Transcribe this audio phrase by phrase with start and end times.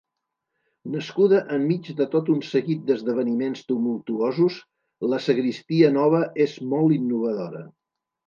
[0.93, 4.57] Nascuda enmig de tot un seguit d'esdeveniments tumultuosos,
[5.13, 7.63] la Sagristia Nova és molt innovadora.